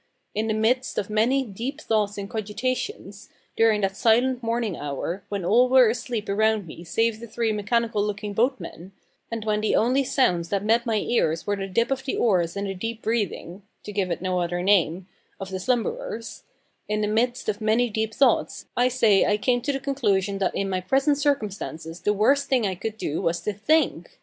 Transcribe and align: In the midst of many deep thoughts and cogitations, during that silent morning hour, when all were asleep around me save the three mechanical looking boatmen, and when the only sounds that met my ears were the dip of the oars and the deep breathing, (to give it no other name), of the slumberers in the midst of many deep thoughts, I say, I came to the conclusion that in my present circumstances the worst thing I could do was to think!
In 0.33 0.47
the 0.47 0.55
midst 0.55 0.97
of 0.97 1.11
many 1.11 1.45
deep 1.45 1.79
thoughts 1.79 2.17
and 2.17 2.27
cogitations, 2.27 3.29
during 3.55 3.81
that 3.81 3.95
silent 3.95 4.41
morning 4.41 4.75
hour, 4.75 5.23
when 5.29 5.45
all 5.45 5.69
were 5.69 5.89
asleep 5.89 6.27
around 6.27 6.65
me 6.65 6.83
save 6.83 7.19
the 7.19 7.27
three 7.27 7.51
mechanical 7.51 8.01
looking 8.03 8.33
boatmen, 8.33 8.93
and 9.29 9.45
when 9.45 9.61
the 9.61 9.75
only 9.75 10.03
sounds 10.03 10.49
that 10.49 10.65
met 10.65 10.87
my 10.87 10.95
ears 10.95 11.45
were 11.45 11.55
the 11.55 11.67
dip 11.67 11.91
of 11.91 12.03
the 12.05 12.15
oars 12.15 12.57
and 12.57 12.65
the 12.65 12.73
deep 12.73 13.03
breathing, 13.03 13.61
(to 13.83 13.91
give 13.91 14.09
it 14.09 14.23
no 14.23 14.39
other 14.39 14.63
name), 14.63 15.07
of 15.39 15.51
the 15.51 15.59
slumberers 15.59 16.45
in 16.87 17.01
the 17.01 17.07
midst 17.07 17.47
of 17.47 17.61
many 17.61 17.87
deep 17.87 18.11
thoughts, 18.11 18.65
I 18.75 18.87
say, 18.87 19.23
I 19.25 19.37
came 19.37 19.61
to 19.61 19.71
the 19.71 19.79
conclusion 19.79 20.39
that 20.39 20.55
in 20.55 20.67
my 20.67 20.81
present 20.81 21.19
circumstances 21.19 21.99
the 21.99 22.11
worst 22.11 22.49
thing 22.49 22.65
I 22.65 22.73
could 22.73 22.97
do 22.97 23.21
was 23.21 23.41
to 23.41 23.53
think! 23.53 24.19